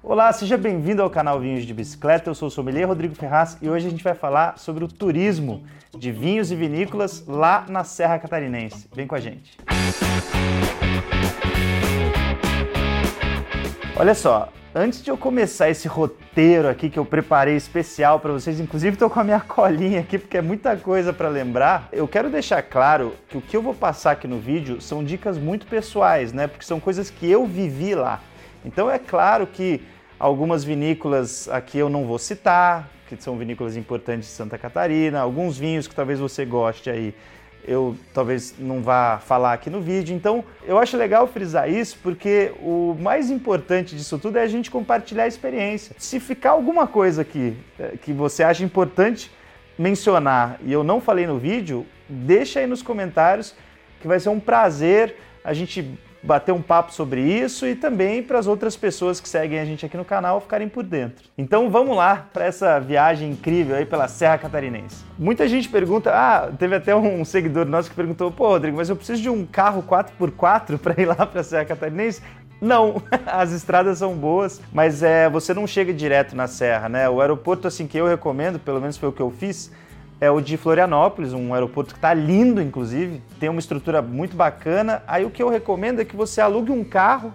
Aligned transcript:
Olá, 0.00 0.32
seja 0.32 0.56
bem-vindo 0.56 1.02
ao 1.02 1.10
canal 1.10 1.40
Vinhos 1.40 1.64
de 1.64 1.74
Bicicleta. 1.74 2.30
Eu 2.30 2.34
sou 2.34 2.46
o 2.46 2.50
sommelier 2.50 2.86
Rodrigo 2.86 3.16
Ferraz 3.16 3.58
e 3.60 3.68
hoje 3.68 3.88
a 3.88 3.90
gente 3.90 4.04
vai 4.04 4.14
falar 4.14 4.56
sobre 4.56 4.84
o 4.84 4.88
turismo 4.88 5.64
de 5.92 6.12
vinhos 6.12 6.52
e 6.52 6.56
vinícolas 6.56 7.26
lá 7.26 7.66
na 7.68 7.82
Serra 7.82 8.16
Catarinense. 8.16 8.88
Vem 8.94 9.08
com 9.08 9.16
a 9.16 9.20
gente. 9.20 9.58
Olha 13.96 14.14
só, 14.14 14.50
antes 14.72 15.02
de 15.02 15.10
eu 15.10 15.18
começar 15.18 15.68
esse 15.68 15.88
roteiro 15.88 16.68
aqui 16.68 16.88
que 16.88 16.98
eu 16.98 17.04
preparei 17.04 17.56
especial 17.56 18.20
para 18.20 18.32
vocês, 18.32 18.60
inclusive 18.60 18.94
estou 18.94 19.10
com 19.10 19.18
a 19.18 19.24
minha 19.24 19.40
colinha 19.42 19.98
aqui 19.98 20.16
porque 20.16 20.38
é 20.38 20.42
muita 20.42 20.76
coisa 20.76 21.12
para 21.12 21.28
lembrar. 21.28 21.88
Eu 21.90 22.06
quero 22.06 22.30
deixar 22.30 22.62
claro 22.62 23.14
que 23.28 23.36
o 23.36 23.42
que 23.42 23.56
eu 23.56 23.62
vou 23.62 23.74
passar 23.74 24.12
aqui 24.12 24.28
no 24.28 24.38
vídeo 24.38 24.80
são 24.80 25.02
dicas 25.02 25.36
muito 25.36 25.66
pessoais, 25.66 26.32
né? 26.32 26.46
Porque 26.46 26.64
são 26.64 26.78
coisas 26.78 27.10
que 27.10 27.28
eu 27.28 27.44
vivi 27.44 27.96
lá. 27.96 28.22
Então 28.64 28.90
é 28.90 28.98
claro 28.98 29.46
que 29.46 29.80
algumas 30.18 30.64
vinícolas 30.64 31.48
aqui 31.48 31.78
eu 31.78 31.88
não 31.88 32.04
vou 32.04 32.18
citar, 32.18 32.90
que 33.08 33.22
são 33.22 33.36
vinícolas 33.36 33.76
importantes 33.76 34.28
de 34.28 34.34
Santa 34.34 34.58
Catarina, 34.58 35.20
alguns 35.20 35.56
vinhos 35.56 35.86
que 35.86 35.94
talvez 35.94 36.18
você 36.18 36.44
goste 36.44 36.90
aí, 36.90 37.14
eu 37.66 37.96
talvez 38.14 38.54
não 38.58 38.82
vá 38.82 39.18
falar 39.18 39.52
aqui 39.52 39.68
no 39.68 39.80
vídeo. 39.80 40.14
Então, 40.14 40.44
eu 40.64 40.78
acho 40.78 40.96
legal 40.96 41.26
frisar 41.26 41.70
isso 41.70 41.98
porque 42.02 42.52
o 42.60 42.96
mais 42.98 43.30
importante 43.30 43.94
disso 43.94 44.18
tudo 44.18 44.38
é 44.38 44.42
a 44.42 44.46
gente 44.46 44.70
compartilhar 44.70 45.24
a 45.24 45.28
experiência. 45.28 45.94
Se 45.98 46.18
ficar 46.18 46.50
alguma 46.50 46.86
coisa 46.86 47.22
aqui 47.22 47.56
eh, 47.78 47.94
que 48.00 48.12
você 48.12 48.42
acha 48.42 48.64
importante 48.64 49.30
mencionar 49.78 50.58
e 50.64 50.72
eu 50.72 50.82
não 50.82 51.00
falei 51.00 51.26
no 51.26 51.38
vídeo, 51.38 51.86
deixa 52.08 52.60
aí 52.60 52.66
nos 52.66 52.82
comentários 52.82 53.54
que 54.00 54.08
vai 54.08 54.18
ser 54.18 54.28
um 54.28 54.40
prazer 54.40 55.16
a 55.44 55.52
gente 55.52 55.98
bater 56.28 56.52
um 56.52 56.60
papo 56.60 56.92
sobre 56.92 57.22
isso 57.22 57.66
e 57.66 57.74
também 57.74 58.22
para 58.22 58.38
as 58.38 58.46
outras 58.46 58.76
pessoas 58.76 59.18
que 59.18 59.26
seguem 59.26 59.58
a 59.58 59.64
gente 59.64 59.86
aqui 59.86 59.96
no 59.96 60.04
canal 60.04 60.42
ficarem 60.42 60.68
por 60.68 60.84
dentro. 60.84 61.24
Então 61.38 61.70
vamos 61.70 61.96
lá 61.96 62.28
para 62.34 62.44
essa 62.44 62.78
viagem 62.78 63.30
incrível 63.30 63.74
aí 63.74 63.86
pela 63.86 64.06
Serra 64.08 64.36
Catarinense. 64.36 65.02
Muita 65.18 65.48
gente 65.48 65.70
pergunta, 65.70 66.12
ah, 66.12 66.50
teve 66.58 66.76
até 66.76 66.94
um 66.94 67.24
seguidor 67.24 67.64
nosso 67.64 67.88
que 67.88 67.96
perguntou, 67.96 68.30
pô, 68.30 68.48
Rodrigo, 68.48 68.76
mas 68.76 68.90
eu 68.90 68.96
preciso 68.96 69.22
de 69.22 69.30
um 69.30 69.46
carro 69.46 69.82
4x4 69.82 70.76
para 70.76 71.00
ir 71.00 71.06
lá 71.06 71.14
para 71.14 71.40
a 71.40 71.44
Serra 71.44 71.64
Catarinense? 71.64 72.20
Não, 72.60 73.02
as 73.26 73.52
estradas 73.52 73.96
são 73.96 74.14
boas, 74.14 74.60
mas 74.70 75.02
é, 75.02 75.30
você 75.30 75.54
não 75.54 75.66
chega 75.66 75.94
direto 75.94 76.36
na 76.36 76.46
serra, 76.46 76.90
né? 76.90 77.08
O 77.08 77.22
aeroporto 77.22 77.66
assim 77.66 77.86
que 77.86 77.96
eu 77.96 78.06
recomendo, 78.06 78.58
pelo 78.58 78.82
menos 78.82 78.98
foi 78.98 79.08
o 79.08 79.12
que 79.12 79.22
eu 79.22 79.30
fiz, 79.30 79.72
é 80.20 80.30
o 80.30 80.40
de 80.40 80.56
Florianópolis, 80.56 81.32
um 81.32 81.54
aeroporto 81.54 81.92
que 81.92 81.98
está 81.98 82.12
lindo, 82.12 82.60
inclusive, 82.60 83.22
tem 83.38 83.48
uma 83.48 83.60
estrutura 83.60 84.02
muito 84.02 84.36
bacana. 84.36 85.02
Aí 85.06 85.24
o 85.24 85.30
que 85.30 85.42
eu 85.42 85.48
recomendo 85.48 86.00
é 86.00 86.04
que 86.04 86.16
você 86.16 86.40
alugue 86.40 86.72
um 86.72 86.82
carro, 86.82 87.32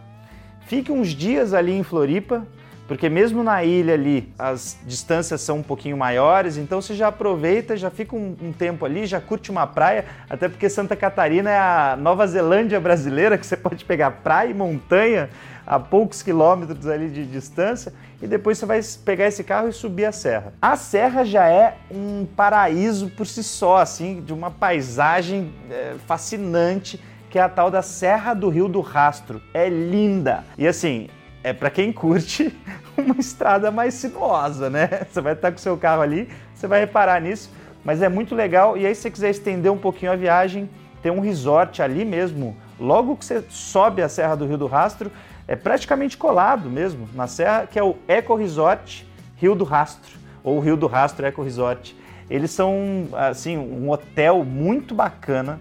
fique 0.62 0.92
uns 0.92 1.10
dias 1.10 1.54
ali 1.54 1.72
em 1.72 1.84
Floripa, 1.84 2.46
porque 2.88 3.10
mesmo 3.10 3.44
na 3.44 3.64
ilha 3.64 3.94
ali 3.94 4.34
as 4.38 4.78
distâncias 4.86 5.42
são 5.42 5.60
um 5.60 5.64
pouquinho 5.64 5.98
maiores, 5.98 6.58
então 6.58 6.82
você 6.82 6.94
já 6.94 7.08
aproveita, 7.08 7.78
já 7.78 7.90
fica 7.90 8.16
um, 8.16 8.36
um, 8.42 8.52
tempo 8.52 8.86
ali, 8.86 9.06
já 9.06 9.22
curte 9.22 9.52
uma 9.52 9.66
praia, 9.66 10.06
até 10.30 10.50
porque 10.50 10.70
Santa 10.70 10.96
Catarina 10.96 11.50
é 11.50 11.58
a 11.58 11.98
Nova 11.98 12.28
Zelândia 12.28 12.80
brasileira, 12.80 13.38
que 13.38 13.46
você 13.46 13.56
pode 13.56 13.86
pegar 13.86 14.12
praia 14.12 14.50
e 14.50 14.54
montanha 14.54 15.30
a 15.66 15.80
poucos 15.80 16.22
quilômetros 16.22 16.88
ali 16.88 17.10
de 17.10 17.26
distância, 17.26 17.94
e 18.22 18.28
depois 18.28 18.58
você 18.58 18.66
vai 18.66 18.82
pegar 19.06 19.28
esse 19.28 19.44
carro 19.44 19.70
e 19.70 19.74
subir 19.74 20.06
a 20.06 20.12
serra. 20.12 20.54
A 20.62 20.76
serra 20.76 21.24
já 21.24 21.48
é 21.48 21.78
um 21.90 22.26
paraíso 22.26 23.10
por 23.10 23.26
si 23.26 23.44
só, 23.44 23.78
assim, 23.78 24.22
de 24.22 24.34
uma 24.34 24.52
paisagem 24.52 25.54
é, 25.72 25.96
fascinante, 26.06 27.00
que 27.30 27.40
é 27.40 27.42
a 27.42 27.50
tal 27.50 27.72
da 27.72 27.82
Serra 27.82 28.34
do 28.34 28.48
Rio 28.48 28.68
do 28.68 28.80
Rastro. 28.80 29.42
É 29.54 29.68
linda. 29.68 30.44
E 30.58 30.68
assim, 30.68 31.10
é 31.44 31.52
para 31.52 31.70
quem 31.70 31.92
curte 31.92 32.56
uma 32.98 33.16
estrada 33.20 33.70
mais 33.70 33.94
sinuosa, 33.96 34.70
né? 34.70 34.88
Você 35.12 35.22
vai 35.22 35.34
estar 35.34 35.52
com 35.52 35.58
o 35.58 35.62
seu 35.62 35.78
carro 35.78 36.02
ali, 36.02 36.30
você 36.56 36.68
vai 36.68 36.80
reparar 36.80 37.20
nisso, 37.20 37.52
mas 37.84 38.02
é 38.02 38.08
muito 38.08 38.34
legal. 38.34 38.78
E 38.78 38.86
aí, 38.86 38.96
se 38.96 39.02
você 39.02 39.12
quiser 39.12 39.30
estender 39.30 39.72
um 39.72 39.78
pouquinho 39.78 40.12
a 40.12 40.16
viagem, 40.16 40.70
tem 41.02 41.12
um 41.12 41.20
resort 41.20 41.82
ali 41.82 42.06
mesmo. 42.06 42.56
Logo 42.80 43.18
que 43.18 43.26
você 43.26 43.44
sobe 43.50 44.02
a 44.02 44.08
Serra 44.08 44.36
do 44.36 44.46
Rio 44.46 44.58
do 44.58 44.68
Rastro, 44.68 45.12
é 45.48 45.56
praticamente 45.56 46.16
colado 46.18 46.70
mesmo 46.70 47.10
na 47.14 47.28
serra, 47.28 47.68
que 47.68 47.78
é 47.78 47.84
o 47.84 47.98
Eco 48.08 48.36
Resort 48.36 49.06
Rio 49.36 49.56
do 49.56 49.66
Rastro, 49.66 50.18
ou 50.42 50.60
Rio 50.60 50.78
do 50.78 50.88
Rastro 50.88 51.26
Eco 51.26 51.44
Resort. 51.44 51.96
Eles 52.30 52.52
são 52.52 53.10
assim 53.12 53.58
um 53.58 53.90
hotel 53.90 54.46
muito 54.46 54.96
bacana, 54.96 55.60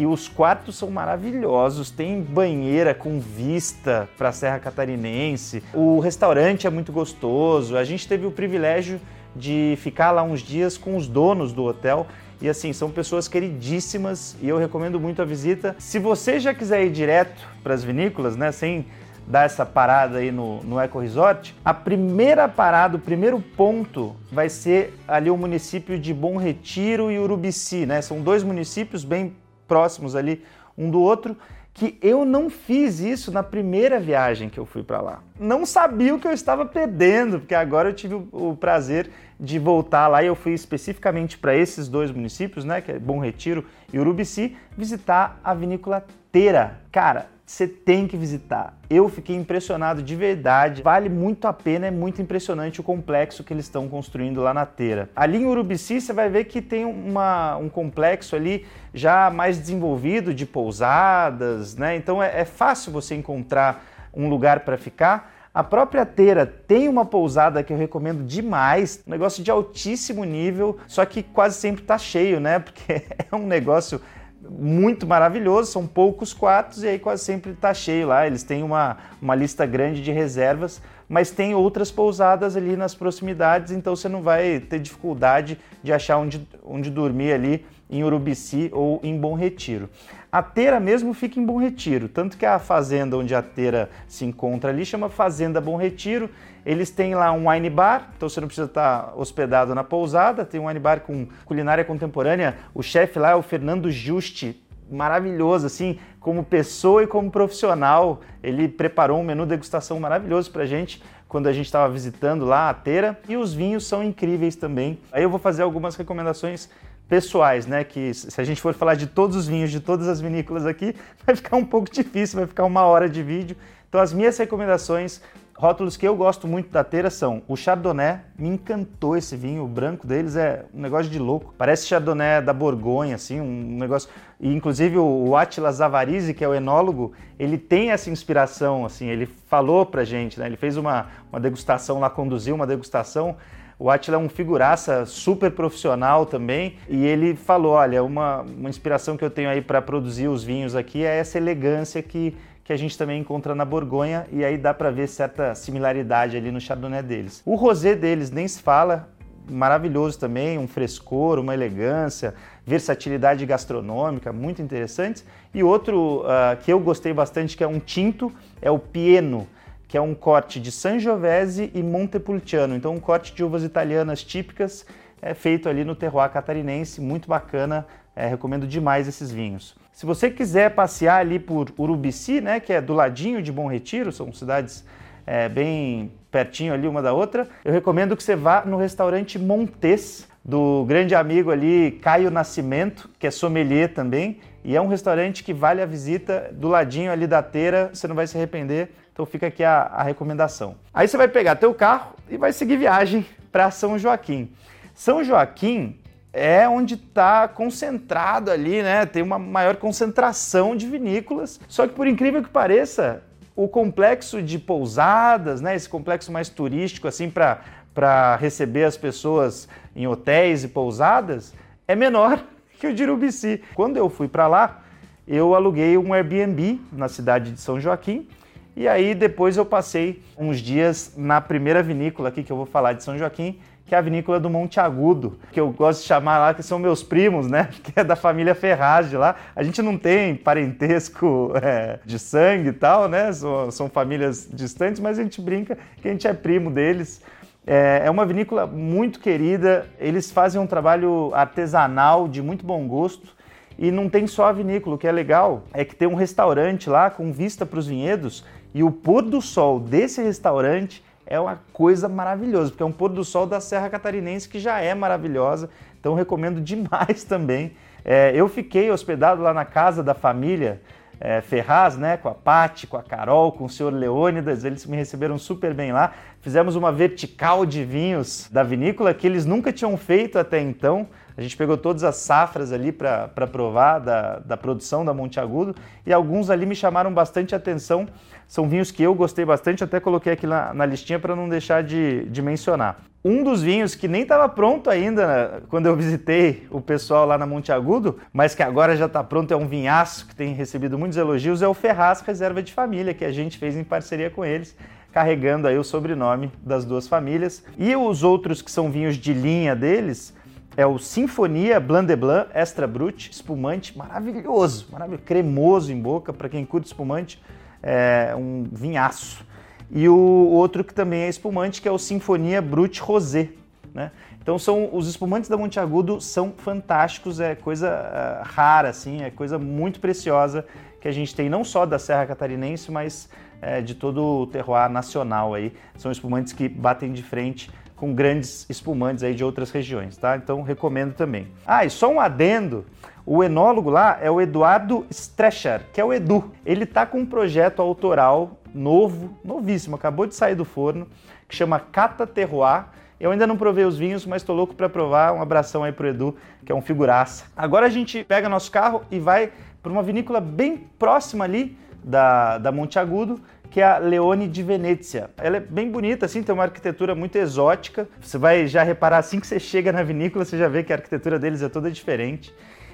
que 0.00 0.06
os 0.06 0.28
quartos 0.28 0.78
são 0.78 0.90
maravilhosos, 0.90 1.90
tem 1.90 2.22
banheira 2.22 2.94
com 2.94 3.20
vista 3.20 4.08
para 4.16 4.30
a 4.30 4.32
Serra 4.32 4.58
Catarinense. 4.58 5.62
O 5.74 6.00
restaurante 6.00 6.66
é 6.66 6.70
muito 6.70 6.90
gostoso. 6.90 7.76
A 7.76 7.84
gente 7.84 8.08
teve 8.08 8.24
o 8.24 8.30
privilégio 8.30 8.98
de 9.36 9.76
ficar 9.78 10.10
lá 10.10 10.22
uns 10.22 10.40
dias 10.40 10.78
com 10.78 10.96
os 10.96 11.06
donos 11.06 11.52
do 11.52 11.64
hotel 11.64 12.06
e 12.40 12.48
assim, 12.48 12.72
são 12.72 12.90
pessoas 12.90 13.28
queridíssimas 13.28 14.38
e 14.40 14.48
eu 14.48 14.56
recomendo 14.56 14.98
muito 14.98 15.20
a 15.20 15.24
visita. 15.26 15.76
Se 15.78 15.98
você 15.98 16.40
já 16.40 16.54
quiser 16.54 16.82
ir 16.82 16.92
direto 16.92 17.46
para 17.62 17.74
as 17.74 17.84
vinícolas, 17.84 18.36
né, 18.36 18.52
sem 18.52 18.86
dar 19.26 19.44
essa 19.44 19.66
parada 19.66 20.16
aí 20.16 20.32
no, 20.32 20.62
no 20.62 20.80
Eco 20.80 20.98
Resort, 20.98 21.54
a 21.62 21.74
primeira 21.74 22.48
parada, 22.48 22.96
o 22.96 23.00
primeiro 23.00 23.38
ponto 23.38 24.16
vai 24.32 24.48
ser 24.48 24.94
ali 25.06 25.30
o 25.30 25.36
município 25.36 25.98
de 25.98 26.14
Bom 26.14 26.38
Retiro 26.38 27.10
e 27.10 27.18
Urubici, 27.18 27.84
né? 27.84 28.00
São 28.00 28.22
dois 28.22 28.42
municípios 28.42 29.04
bem 29.04 29.34
próximos 29.70 30.16
ali 30.16 30.42
um 30.76 30.90
do 30.90 31.00
outro 31.00 31.36
que 31.72 31.96
eu 32.02 32.24
não 32.24 32.50
fiz 32.50 32.98
isso 32.98 33.30
na 33.30 33.44
primeira 33.44 34.00
viagem 34.00 34.48
que 34.48 34.58
eu 34.58 34.66
fui 34.66 34.82
para 34.82 35.00
lá. 35.00 35.22
Não 35.38 35.64
sabia 35.64 36.12
o 36.12 36.18
que 36.18 36.26
eu 36.26 36.32
estava 36.32 36.66
perdendo, 36.66 37.38
porque 37.38 37.54
agora 37.54 37.88
eu 37.88 37.94
tive 37.94 38.14
o, 38.32 38.56
prazer 38.58 39.08
de 39.38 39.56
voltar 39.56 40.08
lá 40.08 40.20
e 40.22 40.26
eu 40.26 40.34
fui 40.34 40.52
especificamente 40.52 41.38
para 41.38 41.54
esses 41.54 41.86
dois 41.86 42.10
municípios, 42.10 42.64
né, 42.64 42.80
que 42.80 42.90
é 42.90 42.98
Bom 42.98 43.20
Retiro 43.20 43.64
e 43.92 43.98
Urubici, 44.00 44.56
visitar 44.76 45.40
a 45.44 45.54
vinícola 45.54 46.04
Teira. 46.32 46.80
Cara, 46.90 47.28
você 47.50 47.66
tem 47.66 48.06
que 48.06 48.16
visitar. 48.16 48.78
Eu 48.88 49.08
fiquei 49.08 49.34
impressionado 49.34 50.04
de 50.04 50.14
verdade. 50.14 50.82
Vale 50.82 51.08
muito 51.08 51.48
a 51.48 51.52
pena, 51.52 51.88
é 51.88 51.90
muito 51.90 52.22
impressionante 52.22 52.80
o 52.80 52.84
complexo 52.84 53.42
que 53.42 53.52
eles 53.52 53.64
estão 53.64 53.88
construindo 53.88 54.40
lá 54.40 54.54
na 54.54 54.64
Teira. 54.64 55.10
Ali 55.16 55.38
em 55.38 55.46
Urubici 55.46 56.00
você 56.00 56.12
vai 56.12 56.28
ver 56.28 56.44
que 56.44 56.62
tem 56.62 56.84
uma, 56.84 57.56
um 57.56 57.68
complexo 57.68 58.36
ali 58.36 58.64
já 58.94 59.30
mais 59.30 59.58
desenvolvido 59.58 60.32
de 60.32 60.46
pousadas, 60.46 61.74
né? 61.74 61.96
Então 61.96 62.22
é, 62.22 62.42
é 62.42 62.44
fácil 62.44 62.92
você 62.92 63.16
encontrar 63.16 63.84
um 64.14 64.28
lugar 64.28 64.60
para 64.60 64.78
ficar. 64.78 65.34
A 65.52 65.64
própria 65.64 66.06
Teira 66.06 66.46
tem 66.46 66.86
uma 66.86 67.04
pousada 67.04 67.64
que 67.64 67.72
eu 67.72 67.76
recomendo 67.76 68.22
demais, 68.22 69.02
um 69.04 69.10
negócio 69.10 69.42
de 69.42 69.50
altíssimo 69.50 70.22
nível, 70.22 70.78
só 70.86 71.04
que 71.04 71.24
quase 71.24 71.56
sempre 71.56 71.82
está 71.82 71.98
cheio, 71.98 72.38
né? 72.38 72.60
Porque 72.62 73.02
é 73.32 73.34
um 73.34 73.44
negócio 73.44 74.00
muito 74.48 75.06
maravilhoso, 75.06 75.70
são 75.70 75.86
poucos 75.86 76.32
quartos 76.32 76.82
e 76.82 76.88
aí 76.88 76.98
quase 76.98 77.24
sempre 77.24 77.52
está 77.52 77.74
cheio 77.74 78.08
lá. 78.08 78.26
Eles 78.26 78.42
têm 78.42 78.62
uma, 78.62 78.96
uma 79.20 79.34
lista 79.34 79.66
grande 79.66 80.02
de 80.02 80.10
reservas, 80.10 80.80
mas 81.08 81.30
tem 81.30 81.54
outras 81.54 81.90
pousadas 81.90 82.56
ali 82.56 82.76
nas 82.76 82.94
proximidades, 82.94 83.72
então 83.72 83.94
você 83.94 84.08
não 84.08 84.22
vai 84.22 84.60
ter 84.60 84.78
dificuldade 84.78 85.58
de 85.82 85.92
achar 85.92 86.18
onde, 86.18 86.46
onde 86.64 86.90
dormir 86.90 87.32
ali 87.32 87.66
em 87.90 88.04
Urubici 88.04 88.70
ou 88.72 89.00
em 89.02 89.18
Bom 89.18 89.34
Retiro. 89.34 89.90
A 90.32 90.44
Teira 90.44 90.78
mesmo 90.78 91.12
fica 91.12 91.40
em 91.40 91.44
Bom 91.44 91.58
Retiro, 91.58 92.08
tanto 92.08 92.36
que 92.36 92.46
a 92.46 92.60
fazenda 92.60 93.16
onde 93.16 93.34
a 93.34 93.42
Teira 93.42 93.90
se 94.06 94.24
encontra 94.24 94.70
ali 94.70 94.86
chama 94.86 95.08
Fazenda 95.08 95.60
Bom 95.60 95.76
Retiro. 95.76 96.30
Eles 96.64 96.88
têm 96.88 97.16
lá 97.16 97.32
um 97.32 97.50
wine 97.50 97.68
bar, 97.68 98.12
então 98.16 98.28
você 98.28 98.40
não 98.40 98.46
precisa 98.46 98.68
estar 98.68 99.12
hospedado 99.16 99.74
na 99.74 99.82
pousada, 99.82 100.44
tem 100.44 100.60
um 100.60 100.68
wine 100.68 100.78
bar 100.78 101.00
com 101.00 101.26
culinária 101.44 101.84
contemporânea. 101.84 102.58
O 102.72 102.80
chefe 102.80 103.18
lá 103.18 103.30
é 103.30 103.34
o 103.34 103.42
Fernando 103.42 103.90
Juste, 103.90 104.62
maravilhoso, 104.88 105.66
assim, 105.66 105.98
como 106.20 106.44
pessoa 106.44 107.02
e 107.02 107.08
como 107.08 107.28
profissional. 107.28 108.20
Ele 108.40 108.68
preparou 108.68 109.18
um 109.18 109.24
menu 109.24 109.44
degustação 109.44 109.98
maravilhoso 109.98 110.52
pra 110.52 110.64
gente 110.64 111.02
quando 111.26 111.48
a 111.48 111.52
gente 111.52 111.66
estava 111.66 111.92
visitando 111.92 112.44
lá 112.44 112.70
a 112.70 112.74
Teira. 112.74 113.18
E 113.28 113.36
os 113.36 113.52
vinhos 113.52 113.84
são 113.84 114.00
incríveis 114.00 114.54
também. 114.54 115.00
Aí 115.10 115.24
eu 115.24 115.30
vou 115.30 115.40
fazer 115.40 115.62
algumas 115.62 115.96
recomendações 115.96 116.70
pessoais, 117.10 117.66
né? 117.66 117.82
Que 117.82 118.14
se 118.14 118.40
a 118.40 118.44
gente 118.44 118.60
for 118.60 118.72
falar 118.72 118.94
de 118.94 119.08
todos 119.08 119.36
os 119.36 119.48
vinhos 119.48 119.70
de 119.70 119.80
todas 119.80 120.06
as 120.06 120.20
vinícolas 120.20 120.64
aqui, 120.64 120.94
vai 121.26 121.34
ficar 121.34 121.56
um 121.56 121.64
pouco 121.64 121.90
difícil, 121.90 122.38
vai 122.38 122.46
ficar 122.46 122.64
uma 122.64 122.82
hora 122.84 123.08
de 123.08 123.20
vídeo. 123.20 123.56
Então 123.88 124.00
as 124.00 124.12
minhas 124.12 124.38
recomendações, 124.38 125.20
rótulos 125.60 125.94
que 125.94 126.08
eu 126.08 126.16
gosto 126.16 126.48
muito 126.48 126.70
da 126.70 126.82
Teira 126.82 127.10
são 127.10 127.42
o 127.46 127.54
Chardonnay, 127.54 128.20
me 128.38 128.48
encantou 128.48 129.14
esse 129.14 129.36
vinho, 129.36 129.62
o 129.62 129.68
branco 129.68 130.06
deles 130.06 130.34
é 130.34 130.64
um 130.74 130.80
negócio 130.80 131.12
de 131.12 131.18
louco. 131.18 131.54
Parece 131.58 131.86
Chardonnay 131.86 132.40
da 132.40 132.54
Borgonha, 132.54 133.14
assim, 133.14 133.42
um 133.42 133.76
negócio... 133.78 134.08
E 134.40 134.50
inclusive 134.50 134.96
o 134.96 135.36
Attila 135.36 135.70
Zavarizi, 135.70 136.32
que 136.32 136.42
é 136.42 136.48
o 136.48 136.54
enólogo, 136.54 137.12
ele 137.38 137.58
tem 137.58 137.90
essa 137.90 138.08
inspiração, 138.08 138.86
assim, 138.86 139.06
ele 139.08 139.26
falou 139.26 139.84
pra 139.84 140.02
gente, 140.02 140.40
né? 140.40 140.46
Ele 140.46 140.56
fez 140.56 140.78
uma, 140.78 141.08
uma 141.30 141.38
degustação 141.38 142.00
lá, 142.00 142.08
conduziu 142.08 142.54
uma 142.54 142.66
degustação 142.66 143.36
o 143.80 143.88
Atila 143.88 144.18
é 144.18 144.20
um 144.20 144.28
figuraça 144.28 145.06
super 145.06 145.50
profissional 145.50 146.26
também 146.26 146.76
e 146.86 147.02
ele 147.06 147.34
falou: 147.34 147.72
olha, 147.72 148.04
uma, 148.04 148.42
uma 148.42 148.68
inspiração 148.68 149.16
que 149.16 149.24
eu 149.24 149.30
tenho 149.30 149.48
aí 149.48 149.62
para 149.62 149.80
produzir 149.80 150.28
os 150.28 150.44
vinhos 150.44 150.76
aqui 150.76 151.02
é 151.02 151.16
essa 151.16 151.38
elegância 151.38 152.02
que, 152.02 152.36
que 152.70 152.74
a 152.74 152.78
gente 152.78 152.96
também 152.96 153.20
encontra 153.20 153.52
na 153.52 153.64
Borgonha 153.64 154.28
e 154.30 154.44
aí 154.44 154.56
dá 154.56 154.72
para 154.72 154.92
ver 154.92 155.08
certa 155.08 155.56
similaridade 155.56 156.36
ali 156.36 156.52
no 156.52 156.60
Chardonnay 156.60 157.02
deles. 157.02 157.42
O 157.44 157.56
rosé 157.56 157.96
deles 157.96 158.30
nem 158.30 158.46
se 158.46 158.62
fala, 158.62 159.08
maravilhoso 159.50 160.20
também, 160.20 160.56
um 160.56 160.68
frescor, 160.68 161.40
uma 161.40 161.52
elegância, 161.52 162.32
versatilidade 162.64 163.44
gastronômica, 163.44 164.32
muito 164.32 164.62
interessantes. 164.62 165.24
E 165.52 165.64
outro 165.64 166.20
uh, 166.20 166.56
que 166.62 166.72
eu 166.72 166.78
gostei 166.78 167.12
bastante, 167.12 167.56
que 167.56 167.64
é 167.64 167.66
um 167.66 167.80
tinto, 167.80 168.32
é 168.62 168.70
o 168.70 168.78
Pieno, 168.78 169.48
que 169.88 169.96
é 169.96 170.00
um 170.00 170.14
corte 170.14 170.60
de 170.60 170.70
Sangiovese 170.70 171.72
e 171.74 171.82
Montepulciano. 171.82 172.76
Então, 172.76 172.94
um 172.94 173.00
corte 173.00 173.34
de 173.34 173.42
uvas 173.42 173.64
italianas 173.64 174.22
típicas, 174.22 174.86
é 175.20 175.34
feito 175.34 175.68
ali 175.68 175.82
no 175.82 175.96
terroir 175.96 176.30
catarinense, 176.30 177.00
muito 177.00 177.28
bacana, 177.28 177.84
é, 178.14 178.28
recomendo 178.28 178.64
demais 178.64 179.08
esses 179.08 179.32
vinhos. 179.32 179.74
Se 180.00 180.06
você 180.06 180.30
quiser 180.30 180.70
passear 180.70 181.20
ali 181.20 181.38
por 181.38 181.70
Urubici, 181.78 182.40
né, 182.40 182.58
que 182.58 182.72
é 182.72 182.80
do 182.80 182.94
ladinho 182.94 183.42
de 183.42 183.52
Bom 183.52 183.66
Retiro, 183.66 184.10
são 184.10 184.32
cidades 184.32 184.82
é, 185.26 185.46
bem 185.46 186.10
pertinho 186.30 186.72
ali 186.72 186.88
uma 186.88 187.02
da 187.02 187.12
outra, 187.12 187.46
eu 187.62 187.70
recomendo 187.70 188.16
que 188.16 188.22
você 188.22 188.34
vá 188.34 188.64
no 188.64 188.78
restaurante 188.78 189.38
Montes, 189.38 190.26
do 190.42 190.86
grande 190.88 191.14
amigo 191.14 191.50
ali 191.50 192.00
Caio 192.00 192.30
Nascimento, 192.30 193.10
que 193.18 193.26
é 193.26 193.30
sommelier 193.30 193.92
também, 193.92 194.40
e 194.64 194.74
é 194.74 194.80
um 194.80 194.86
restaurante 194.86 195.44
que 195.44 195.52
vale 195.52 195.82
a 195.82 195.86
visita 195.86 196.48
do 196.50 196.68
ladinho 196.68 197.12
ali 197.12 197.26
da 197.26 197.42
teira, 197.42 197.90
você 197.92 198.08
não 198.08 198.14
vai 198.14 198.26
se 198.26 198.38
arrepender. 198.38 198.92
Então 199.12 199.26
fica 199.26 199.48
aqui 199.48 199.62
a, 199.62 199.82
a 199.82 200.02
recomendação. 200.02 200.76
Aí 200.94 201.06
você 201.06 201.18
vai 201.18 201.28
pegar 201.28 201.56
teu 201.56 201.74
carro 201.74 202.14
e 202.30 202.38
vai 202.38 202.54
seguir 202.54 202.78
viagem 202.78 203.26
para 203.52 203.70
São 203.70 203.98
Joaquim. 203.98 204.50
São 204.94 205.22
Joaquim 205.22 205.99
é 206.32 206.68
onde 206.68 206.94
está 206.94 207.48
concentrado 207.48 208.50
ali, 208.50 208.82
né? 208.82 209.04
Tem 209.06 209.22
uma 209.22 209.38
maior 209.38 209.76
concentração 209.76 210.76
de 210.76 210.86
vinícolas. 210.86 211.60
Só 211.68 211.86
que 211.86 211.94
por 211.94 212.06
incrível 212.06 212.42
que 212.42 212.48
pareça, 212.48 213.22
o 213.56 213.68
complexo 213.68 214.40
de 214.40 214.58
pousadas, 214.58 215.60
né? 215.60 215.74
Esse 215.74 215.88
complexo 215.88 216.30
mais 216.30 216.48
turístico 216.48 217.08
assim 217.08 217.30
para 217.30 218.36
receber 218.36 218.84
as 218.84 218.96
pessoas 218.96 219.68
em 219.94 220.06
hotéis 220.06 220.64
e 220.64 220.68
pousadas 220.68 221.52
é 221.86 221.94
menor 221.94 222.42
que 222.78 222.86
o 222.86 222.94
de 222.94 223.02
Urubici. 223.02 223.62
Quando 223.74 223.96
eu 223.96 224.08
fui 224.08 224.28
para 224.28 224.46
lá, 224.46 224.82
eu 225.26 225.54
aluguei 225.54 225.98
um 225.98 226.14
Airbnb 226.14 226.80
na 226.92 227.08
cidade 227.08 227.52
de 227.52 227.60
São 227.60 227.80
Joaquim 227.80 228.28
e 228.76 228.88
aí 228.88 229.14
depois 229.14 229.56
eu 229.56 229.66
passei 229.66 230.22
uns 230.38 230.58
dias 230.58 231.12
na 231.16 231.40
primeira 231.40 231.82
vinícola 231.82 232.28
aqui 232.28 232.42
que 232.42 232.50
eu 232.50 232.56
vou 232.56 232.66
falar 232.66 232.94
de 232.94 233.02
São 233.02 233.18
Joaquim, 233.18 233.58
que 233.90 233.94
é 233.96 233.98
a 233.98 234.00
vinícola 234.00 234.38
do 234.38 234.48
Monte 234.48 234.78
Agudo, 234.78 235.36
que 235.50 235.58
eu 235.58 235.68
gosto 235.72 236.02
de 236.02 236.06
chamar 236.06 236.38
lá, 236.38 236.54
que 236.54 236.62
são 236.62 236.78
meus 236.78 237.02
primos, 237.02 237.48
né? 237.48 237.70
Que 237.82 237.98
é 237.98 238.04
da 238.04 238.14
família 238.14 238.54
Ferraz 238.54 239.10
de 239.10 239.16
lá. 239.16 239.34
A 239.56 239.64
gente 239.64 239.82
não 239.82 239.98
tem 239.98 240.36
parentesco 240.36 241.50
é, 241.60 241.98
de 242.04 242.16
sangue 242.16 242.68
e 242.68 242.72
tal, 242.72 243.08
né? 243.08 243.32
São, 243.32 243.68
são, 243.72 243.90
famílias 243.90 244.48
distantes, 244.52 245.00
mas 245.00 245.18
a 245.18 245.24
gente 245.24 245.40
brinca 245.40 245.76
que 246.00 246.06
a 246.06 246.12
gente 246.12 246.24
é 246.24 246.32
primo 246.32 246.70
deles. 246.70 247.20
É, 247.66 248.02
é 248.04 248.10
uma 248.10 248.24
vinícola 248.24 248.64
muito 248.64 249.18
querida, 249.18 249.88
eles 249.98 250.30
fazem 250.30 250.60
um 250.60 250.68
trabalho 250.68 251.32
artesanal 251.34 252.28
de 252.28 252.40
muito 252.40 252.64
bom 252.64 252.86
gosto. 252.86 253.34
E 253.76 253.90
não 253.90 254.08
tem 254.08 254.24
só 254.28 254.44
a 254.44 254.52
vinícola, 254.52 254.94
o 254.94 254.98
que 254.98 255.08
é 255.08 255.12
legal 255.12 255.64
é 255.74 255.84
que 255.84 255.96
tem 255.96 256.06
um 256.06 256.14
restaurante 256.14 256.88
lá 256.88 257.10
com 257.10 257.32
vista 257.32 257.66
para 257.66 257.80
os 257.80 257.88
vinhedos 257.88 258.44
e 258.72 258.84
o 258.84 258.92
pôr 258.92 259.22
do 259.22 259.42
sol 259.42 259.80
desse 259.80 260.22
restaurante 260.22 261.02
é 261.30 261.38
uma 261.38 261.60
coisa 261.72 262.08
maravilhosa, 262.08 262.70
porque 262.70 262.82
é 262.82 262.86
um 262.86 262.92
pôr 262.92 263.08
do 263.08 263.24
sol 263.24 263.46
da 263.46 263.60
Serra 263.60 263.88
Catarinense 263.88 264.48
que 264.48 264.58
já 264.58 264.80
é 264.80 264.92
maravilhosa, 264.94 265.70
então 265.98 266.12
recomendo 266.12 266.60
demais 266.60 267.22
também. 267.24 267.72
É, 268.04 268.32
eu 268.34 268.48
fiquei 268.48 268.90
hospedado 268.90 269.40
lá 269.40 269.54
na 269.54 269.64
casa 269.64 270.02
da 270.02 270.12
família 270.12 270.80
é, 271.20 271.40
Ferraz, 271.40 271.96
né, 271.96 272.16
com 272.16 272.28
a 272.28 272.34
Pati, 272.34 272.86
com 272.86 272.96
a 272.96 273.02
Carol, 273.02 273.52
com 273.52 273.64
o 273.64 273.68
senhor 273.68 273.92
Leônidas, 273.92 274.64
eles 274.64 274.84
me 274.86 274.96
receberam 274.96 275.38
super 275.38 275.72
bem 275.72 275.92
lá. 275.92 276.14
Fizemos 276.40 276.74
uma 276.74 276.90
vertical 276.90 277.64
de 277.64 277.84
vinhos 277.84 278.48
da 278.50 278.62
vinícola 278.62 279.14
que 279.14 279.26
eles 279.26 279.44
nunca 279.46 279.72
tinham 279.72 279.96
feito 279.96 280.38
até 280.38 280.60
então. 280.60 281.06
A 281.40 281.42
gente 281.42 281.56
pegou 281.56 281.78
todas 281.78 282.04
as 282.04 282.16
safras 282.16 282.70
ali 282.70 282.92
para 282.92 283.46
provar 283.50 283.98
da, 283.98 284.40
da 284.40 284.58
produção 284.58 285.06
da 285.06 285.14
Monte 285.14 285.40
Agudo 285.40 285.74
e 286.04 286.12
alguns 286.12 286.50
ali 286.50 286.66
me 286.66 286.74
chamaram 286.74 287.10
bastante 287.14 287.54
atenção. 287.54 288.06
São 288.46 288.68
vinhos 288.68 288.90
que 288.90 289.02
eu 289.02 289.14
gostei 289.14 289.42
bastante, 289.42 289.82
até 289.82 289.98
coloquei 289.98 290.34
aqui 290.34 290.46
na, 290.46 290.74
na 290.74 290.84
listinha 290.84 291.18
para 291.18 291.34
não 291.34 291.48
deixar 291.48 291.82
de, 291.82 292.26
de 292.26 292.42
mencionar. 292.42 293.00
Um 293.24 293.42
dos 293.42 293.62
vinhos 293.62 293.94
que 293.94 294.06
nem 294.06 294.20
estava 294.20 294.50
pronto 294.50 294.90
ainda 294.90 295.26
né, 295.26 295.60
quando 295.70 295.86
eu 295.86 295.96
visitei 295.96 296.66
o 296.70 296.78
pessoal 296.78 297.24
lá 297.24 297.38
na 297.38 297.46
Monte 297.46 297.72
Agudo, 297.72 298.18
mas 298.34 298.54
que 298.54 298.62
agora 298.62 298.94
já 298.94 299.06
está 299.06 299.24
pronto, 299.24 299.50
é 299.50 299.56
um 299.56 299.66
vinhaço 299.66 300.26
que 300.26 300.36
tem 300.36 300.52
recebido 300.52 300.98
muitos 300.98 301.16
elogios, 301.16 301.62
é 301.62 301.68
o 301.68 301.72
Ferraz 301.72 302.20
Reserva 302.20 302.62
de 302.62 302.70
Família, 302.70 303.14
que 303.14 303.24
a 303.24 303.32
gente 303.32 303.56
fez 303.56 303.78
em 303.78 303.84
parceria 303.84 304.28
com 304.28 304.44
eles, 304.44 304.76
carregando 305.10 305.66
aí 305.66 305.78
o 305.78 305.84
sobrenome 305.84 306.52
das 306.62 306.84
duas 306.84 307.08
famílias. 307.08 307.64
E 307.78 307.96
os 307.96 308.22
outros 308.22 308.60
que 308.60 308.70
são 308.70 308.90
vinhos 308.90 309.16
de 309.16 309.32
linha 309.32 309.74
deles, 309.74 310.38
é 310.76 310.86
o 310.86 310.98
Sinfonia 310.98 311.80
Blanc 311.80 312.06
de 312.06 312.16
Blanc 312.16 312.50
Extra 312.54 312.86
Brut, 312.86 313.30
espumante 313.30 313.96
maravilhoso, 313.96 314.88
maravilhoso, 314.90 315.24
cremoso 315.24 315.92
em 315.92 316.00
boca, 316.00 316.32
para 316.32 316.48
quem 316.48 316.64
curte 316.64 316.86
espumante, 316.86 317.42
é 317.82 318.34
um 318.36 318.64
vinhaço 318.70 319.44
e 319.90 320.08
o 320.08 320.16
outro 320.16 320.84
que 320.84 320.94
também 320.94 321.22
é 321.22 321.28
espumante, 321.28 321.82
que 321.82 321.88
é 321.88 321.90
o 321.90 321.98
Sinfonia 321.98 322.62
Brut 322.62 323.00
Rosé. 323.00 323.48
Né? 323.92 324.12
Então 324.40 324.58
são 324.58 324.88
os 324.92 325.08
espumantes 325.08 325.50
da 325.50 325.56
Monte 325.56 325.80
Agudo 325.80 326.20
são 326.20 326.52
fantásticos, 326.56 327.40
é 327.40 327.56
coisa 327.56 327.88
uh, 327.90 328.48
rara 328.48 328.88
assim, 328.88 329.22
é 329.22 329.30
coisa 329.30 329.58
muito 329.58 329.98
preciosa 329.98 330.64
que 331.00 331.08
a 331.08 331.12
gente 331.12 331.34
tem 331.34 331.48
não 331.48 331.64
só 331.64 331.84
da 331.84 331.98
Serra 331.98 332.26
Catarinense, 332.26 332.92
mas 332.92 333.28
uh, 333.60 333.82
de 333.82 333.94
todo 333.94 334.42
o 334.42 334.46
terroir 334.46 334.88
nacional 334.88 335.54
aí. 335.54 335.72
São 335.96 336.12
espumantes 336.12 336.52
que 336.52 336.68
batem 336.68 337.12
de 337.12 337.22
frente 337.22 337.68
com 338.00 338.14
grandes 338.14 338.64
espumantes 338.70 339.22
aí 339.22 339.34
de 339.34 339.44
outras 339.44 339.70
regiões, 339.70 340.16
tá? 340.16 340.34
Então 340.34 340.62
recomendo 340.62 341.12
também. 341.12 341.48
Ah, 341.66 341.84
e 341.84 341.90
só 341.90 342.10
um 342.10 342.18
adendo, 342.18 342.86
o 343.26 343.44
enólogo 343.44 343.90
lá 343.90 344.18
é 344.22 344.30
o 344.30 344.40
Eduardo 344.40 345.06
Strecher, 345.10 345.82
que 345.92 346.00
é 346.00 346.04
o 346.04 346.10
Edu. 346.10 346.50
Ele 346.64 346.86
tá 346.86 347.04
com 347.04 347.18
um 347.18 347.26
projeto 347.26 347.82
autoral 347.82 348.52
novo, 348.74 349.36
novíssimo, 349.44 349.96
acabou 349.96 350.26
de 350.26 350.34
sair 350.34 350.54
do 350.54 350.64
forno, 350.64 351.06
que 351.46 351.54
chama 351.54 351.78
Cata 351.78 352.26
Terroir. 352.26 352.86
Eu 353.20 353.32
ainda 353.32 353.46
não 353.46 353.58
provei 353.58 353.84
os 353.84 353.98
vinhos, 353.98 354.24
mas 354.24 354.40
estou 354.40 354.56
louco 354.56 354.74
para 354.74 354.88
provar. 354.88 355.34
Um 355.34 355.42
abração 355.42 355.84
aí 355.84 355.92
pro 355.92 356.08
Edu, 356.08 356.34
que 356.64 356.72
é 356.72 356.74
um 356.74 356.80
figuraça. 356.80 357.44
Agora 357.54 357.84
a 357.84 357.90
gente 357.90 358.24
pega 358.24 358.48
nosso 358.48 358.70
carro 358.70 359.02
e 359.10 359.18
vai 359.18 359.52
para 359.82 359.92
uma 359.92 360.02
vinícola 360.02 360.40
bem 360.40 360.88
próxima 360.98 361.44
ali 361.44 361.76
da, 362.02 362.56
da 362.56 362.72
Monte 362.72 362.98
Agudo, 362.98 363.38
que 363.70 363.80
é 363.80 363.84
a 363.84 363.98
Leone 363.98 364.48
de 364.48 364.62
Venezia. 364.62 365.30
Ela 365.38 365.58
é 365.58 365.60
bem 365.60 365.90
bonita, 365.90 366.26
assim, 366.26 366.42
tem 366.42 366.52
uma 366.52 366.64
arquitetura 366.64 367.14
muito 367.14 367.36
exótica. 367.36 368.08
Você 368.20 368.36
vai 368.36 368.66
já 368.66 368.82
reparar 368.82 369.18
assim 369.18 369.38
que 369.38 369.46
você 369.46 369.60
chega 369.60 369.92
na 369.92 370.02
vinícola, 370.02 370.44
você 370.44 370.58
já 370.58 370.68
vê 370.68 370.82
que 370.82 370.92
a 370.92 370.96
arquitetura 370.96 371.38
deles 371.38 371.62
é 371.62 371.68
toda 371.68 371.90
diferente. 371.90 372.52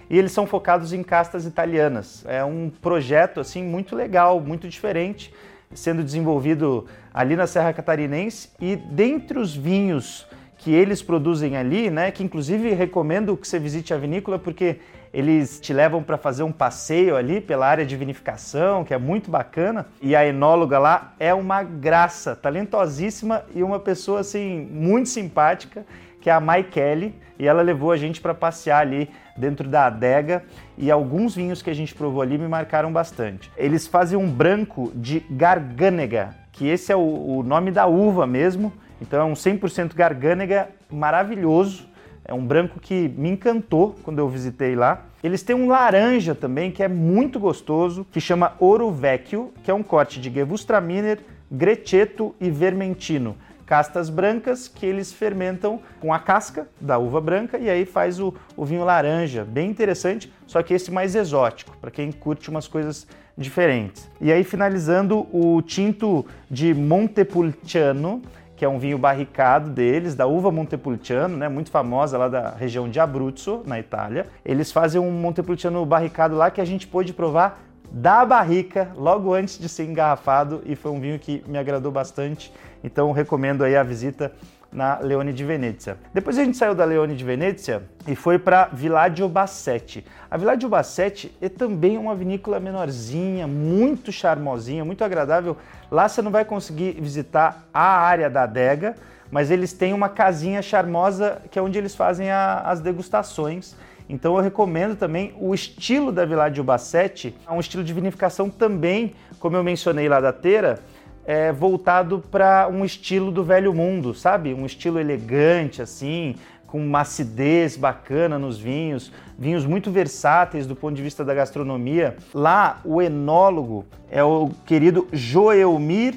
E 0.09 0.19
eles 0.19 0.33
são 0.33 0.47
focados 0.47 0.93
em 0.93 1.03
castas 1.03 1.47
italianas. 1.47 2.25
É 2.29 2.45
um 2.45 2.71
projeto 2.71 3.41
assim 3.41 3.65
muito 3.65 3.97
legal, 3.97 4.39
muito 4.41 4.69
diferente 4.69 5.33
sendo 5.75 6.03
desenvolvido 6.03 6.87
ali 7.13 7.37
na 7.37 7.47
Serra 7.47 7.73
Catarinense 7.73 8.51
e 8.61 8.77
dentre 8.77 9.39
os 9.39 9.55
vinhos 9.55 10.27
que 10.59 10.73
eles 10.73 11.03
produzem 11.03 11.57
ali, 11.57 11.91
né, 11.91 12.11
que 12.11 12.23
inclusive 12.23 12.73
recomendo 12.73 13.37
que 13.37 13.47
você 13.47 13.59
visite 13.59 13.93
a 13.93 13.97
vinícola 13.97 14.39
porque 14.39 14.77
eles 15.13 15.61
te 15.61 15.73
levam 15.73 16.03
para 16.03 16.17
fazer 16.17 16.43
um 16.43 16.53
passeio 16.53 17.17
ali 17.17 17.41
pela 17.41 17.67
área 17.67 17.87
de 17.87 17.97
vinificação, 17.97 18.85
que 18.85 18.93
é 18.93 18.99
muito 18.99 19.31
bacana, 19.31 19.87
e 20.01 20.15
a 20.15 20.27
enóloga 20.27 20.79
lá 20.79 21.15
é 21.19 21.33
uma 21.33 21.63
graça, 21.63 22.35
talentosíssima 22.37 23.45
e 23.55 23.63
uma 23.63 23.79
pessoa 23.79 24.21
assim 24.21 24.69
muito 24.71 25.09
simpática 25.09 25.85
que 26.27 26.31
é 26.31 26.33
a 26.33 26.41
Mai 26.41 26.65
Kelly, 26.65 27.15
e 27.39 27.47
ela 27.47 27.63
levou 27.63 27.93
a 27.93 27.97
gente 27.97 28.21
para 28.21 28.35
passear 28.35 28.81
ali 28.81 29.09
dentro 29.37 29.69
da 29.69 29.87
adega 29.87 30.43
e 30.77 30.91
alguns 30.91 31.37
vinhos 31.37 31.63
que 31.63 31.71
a 31.71 31.73
gente 31.73 31.95
provou 31.95 32.21
ali 32.21 32.37
me 32.37 32.49
marcaram 32.49 32.93
bastante. 32.93 33.49
Eles 33.57 33.87
fazem 33.87 34.19
um 34.19 34.29
branco 34.29 34.91
de 34.93 35.21
Garganega, 35.31 36.35
que 36.51 36.67
esse 36.67 36.91
é 36.91 36.97
o, 36.97 37.39
o 37.39 37.43
nome 37.45 37.71
da 37.71 37.87
uva 37.87 38.27
mesmo, 38.27 38.73
então 39.01 39.21
é 39.21 39.25
um 39.25 39.35
100% 39.35 39.95
Garganega 39.95 40.69
maravilhoso. 40.91 41.87
É 42.29 42.35
um 42.35 42.45
branco 42.45 42.81
que 42.81 43.09
me 43.17 43.31
encantou 43.31 43.95
quando 44.03 44.19
eu 44.19 44.29
visitei 44.29 44.75
lá. 44.75 45.05
Eles 45.23 45.43
têm 45.43 45.55
um 45.55 45.69
laranja 45.69 46.35
também 46.35 46.71
que 46.71 46.83
é 46.83 46.89
muito 46.89 47.39
gostoso, 47.39 48.07
que 48.11 48.21
chama 48.21 48.55
Ouro 48.59 48.91
Vecchio, 48.91 49.53
que 49.63 49.71
é 49.71 49.75
um 49.75 49.83
corte 49.83 50.21
de 50.21 50.29
Gewürztraminer, 50.31 51.21
Grecheto 51.51 52.35
e 52.41 52.51
Vermentino 52.51 53.37
castas 53.67 54.09
brancas 54.09 54.69
que 54.69 54.87
eles 54.87 55.13
fermentam 55.13 55.81
com 56.01 56.15
a 56.15 56.21
casca 56.21 56.69
da 56.81 56.97
uva 56.99 57.21
branca 57.21 57.59
e 57.59 57.69
aí 57.69 57.85
faz 57.85 58.21
o, 58.21 58.33
o 58.57 58.65
vinho 58.65 58.85
laranja, 58.85 59.45
bem 59.45 59.69
interessante, 59.69 60.33
só 60.47 60.63
que 60.63 60.73
esse 60.73 60.91
mais 60.91 61.17
exótico, 61.17 61.77
para 61.79 61.91
quem 61.91 62.13
curte 62.13 62.49
umas 62.49 62.69
coisas 62.69 63.07
diferentes. 63.37 64.09
E 64.21 64.33
aí 64.33 64.45
finalizando 64.45 65.27
o 65.33 65.61
tinto 65.61 66.25
de 66.49 66.73
Montepulciano, 66.73 68.23
que 68.57 68.65
é 68.65 68.69
um 68.69 68.79
vinho 68.79 68.97
barricado 68.97 69.71
deles, 69.71 70.15
da 70.15 70.27
uva 70.27 70.51
Montepulciano, 70.51 71.37
né, 71.37 71.49
muito 71.49 71.71
famosa 71.71 72.17
lá 72.17 72.29
da 72.29 72.51
região 72.51 72.89
de 72.89 72.99
Abruzzo, 72.99 73.63
na 73.67 73.79
Itália. 73.79 74.27
Eles 74.45 74.73
fazem 74.73 75.01
um 75.01 75.11
Montepulciano 75.11 75.85
barricado 75.85 76.35
lá 76.35 76.51
que 76.51 76.61
a 76.61 76.65
gente 76.65 76.87
pôde 76.87 77.13
provar 77.13 77.63
da 77.93 78.25
barrica, 78.25 78.91
logo 78.97 79.33
antes 79.33 79.59
de 79.59 79.69
ser 79.69 79.85
engarrafado, 79.85 80.63
e 80.65 80.75
foi 80.75 80.91
um 80.91 81.01
vinho 81.01 81.19
que 81.19 81.45
me 81.47 81.59
agradou 81.59 81.93
bastante. 81.93 82.53
Então 82.83 83.13
recomendo 83.13 83.63
aí 83.63 83.77
a 83.77 83.83
visita 83.83 84.33
na 84.73 84.99
Leone 84.99 85.33
de 85.33 85.45
Venezia. 85.45 85.97
Depois 86.13 86.39
a 86.39 86.45
gente 86.45 86.57
saiu 86.57 86.75
da 86.75 86.85
Leone 86.85 87.17
de 87.17 87.25
Venezia 87.25 87.83
e 88.07 88.15
foi 88.15 88.39
para 88.39 88.67
Villaggio 88.73 89.29
Bassetti. 89.29 90.05
A 90.31 90.37
Villaggio 90.37 90.69
Bassetti 90.69 91.35
é 91.41 91.49
também 91.49 91.97
uma 91.97 92.15
vinícola 92.15 92.61
menorzinha, 92.61 93.47
muito 93.47 94.13
charmosinha, 94.13 94.85
muito 94.85 95.03
agradável. 95.03 95.57
Lá 95.91 96.09
você 96.09 96.21
não 96.21 96.31
vai 96.31 96.45
conseguir 96.45 96.93
visitar 97.01 97.65
a 97.73 97.99
área 98.01 98.29
da 98.29 98.43
adega, 98.43 98.95
mas 99.31 99.51
eles 99.51 99.73
têm 99.73 99.93
uma 99.93 100.09
casinha 100.09 100.61
charmosa 100.63 101.43
que 101.51 101.59
é 101.59 101.63
onde 101.63 101.79
eles 101.79 101.95
fazem 101.95 102.31
a, 102.31 102.61
as 102.61 102.81
degustações. 102.81 103.77
Então 104.09 104.37
eu 104.37 104.43
recomendo 104.43 104.97
também 104.97 105.35
o 105.39 105.53
estilo 105.55 106.13
da 106.13 106.25
Villaggio 106.25 106.63
Bassetti, 106.63 107.35
é 107.47 107.53
um 107.53 107.59
estilo 107.59 107.83
de 107.83 107.93
vinificação 107.93 108.49
também, 108.49 109.15
como 109.41 109.57
eu 109.57 109.65
mencionei 109.65 110.09
lá 110.09 110.21
da 110.21 110.33
Teira, 110.33 110.79
é, 111.27 111.51
voltado 111.51 112.23
para 112.31 112.69
um 112.69 112.85
estilo 112.85 113.33
do 113.33 113.43
velho 113.43 113.75
mundo, 113.75 114.15
sabe? 114.15 114.55
Um 114.55 114.65
estilo 114.65 115.01
elegante, 115.01 115.83
assim, 115.83 116.37
com 116.67 116.79
uma 116.79 117.01
acidez 117.01 117.77
bacana 117.77 118.39
nos 118.39 118.59
vinhos, 118.59 119.13
vinhos 119.37 119.67
muito 119.67 119.91
versáteis 119.91 120.67
do 120.67 120.77
ponto 120.77 120.95
de 120.95 121.03
vista 121.03 121.25
da 121.25 121.35
gastronomia. 121.35 122.17
Lá, 122.33 122.81
o 122.85 123.03
enólogo 123.03 123.85
é 124.11 124.23
o 124.23 124.51
querido 124.65 125.09
Joelmir 125.13 126.15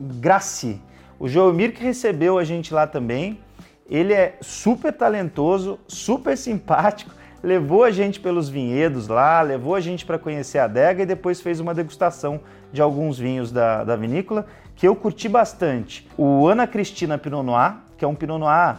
Grassi. 0.00 0.80
O 1.18 1.28
Joelmir 1.28 1.72
que 1.72 1.84
recebeu 1.84 2.38
a 2.38 2.44
gente 2.44 2.74
lá 2.74 2.86
também. 2.86 3.38
Ele 3.88 4.12
é 4.12 4.36
super 4.40 4.92
talentoso, 4.92 5.78
super 5.86 6.36
simpático, 6.36 7.12
levou 7.42 7.84
a 7.84 7.90
gente 7.90 8.20
pelos 8.20 8.48
vinhedos 8.48 9.08
lá, 9.08 9.40
levou 9.42 9.74
a 9.74 9.80
gente 9.80 10.04
para 10.04 10.18
conhecer 10.18 10.58
a 10.58 10.64
adega 10.64 11.02
e 11.02 11.06
depois 11.06 11.40
fez 11.40 11.60
uma 11.60 11.74
degustação 11.74 12.40
de 12.72 12.80
alguns 12.80 13.18
vinhos 13.18 13.50
da, 13.50 13.84
da 13.84 13.96
vinícola 13.96 14.46
que 14.76 14.86
eu 14.86 14.94
curti 14.96 15.28
bastante. 15.28 16.08
O 16.16 16.46
Ana 16.46 16.66
Cristina 16.66 17.18
Pinot 17.18 17.42
Noir, 17.42 17.76
que 17.98 18.04
é 18.04 18.08
um 18.08 18.14
Pinot 18.14 18.38
Noir 18.38 18.78